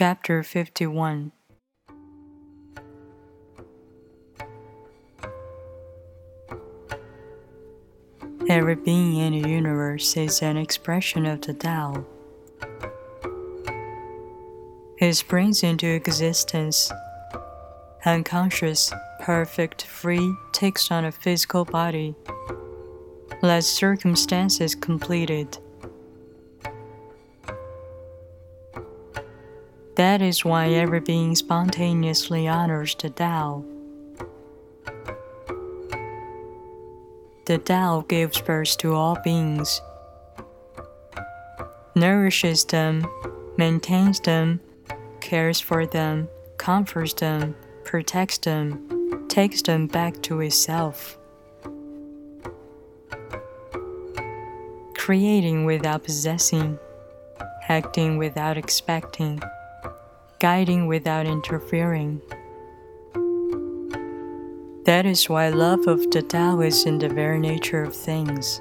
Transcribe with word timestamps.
Chapter 0.00 0.44
51 0.44 1.32
Every 8.48 8.76
being 8.76 9.16
in 9.16 9.42
the 9.42 9.48
universe 9.48 10.16
is 10.16 10.40
an 10.40 10.56
expression 10.56 11.26
of 11.26 11.40
the 11.40 11.52
Tao. 11.52 12.06
It 14.98 15.14
springs 15.14 15.64
into 15.64 15.88
existence. 15.88 16.92
Unconscious, 18.04 18.92
perfect, 19.22 19.82
free, 19.82 20.32
takes 20.52 20.92
on 20.92 21.06
a 21.06 21.10
physical 21.10 21.64
body. 21.64 22.14
Let 23.42 23.64
circumstances 23.64 24.76
complete 24.76 25.30
it. 25.30 25.58
That 29.98 30.22
is 30.22 30.44
why 30.44 30.68
every 30.68 31.00
being 31.00 31.34
spontaneously 31.34 32.46
honors 32.46 32.94
the 32.94 33.10
Tao. 33.10 33.64
The 37.46 37.58
Tao 37.58 38.04
gives 38.06 38.40
birth 38.40 38.78
to 38.78 38.94
all 38.94 39.18
beings, 39.24 39.80
nourishes 41.96 42.64
them, 42.64 43.04
maintains 43.56 44.20
them, 44.20 44.60
cares 45.20 45.58
for 45.58 45.84
them, 45.84 46.28
comforts 46.58 47.14
them, 47.14 47.56
protects 47.82 48.38
them, 48.38 49.26
takes 49.26 49.62
them 49.62 49.88
back 49.88 50.22
to 50.22 50.40
itself. 50.42 51.18
Creating 54.94 55.64
without 55.64 56.04
possessing, 56.04 56.78
acting 57.68 58.16
without 58.16 58.56
expecting, 58.56 59.42
guiding 60.40 60.86
without 60.86 61.26
interfering. 61.26 62.20
That 64.84 65.04
is 65.04 65.28
why 65.28 65.48
love 65.48 65.86
of 65.86 66.10
the 66.10 66.22
Tao 66.22 66.60
is 66.60 66.86
in 66.86 66.98
the 66.98 67.08
very 67.08 67.38
nature 67.38 67.82
of 67.82 67.94
things. 67.94 68.60